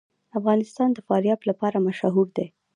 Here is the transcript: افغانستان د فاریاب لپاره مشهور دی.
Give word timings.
افغانستان 0.39 0.89
د 0.93 0.99
فاریاب 1.07 1.39
لپاره 1.49 1.77
مشهور 1.87 2.27
دی. 2.37 2.47